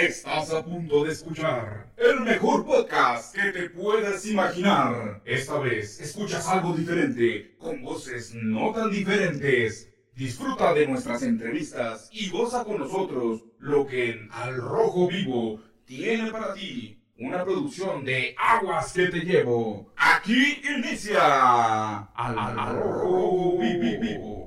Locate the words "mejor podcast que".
2.20-3.52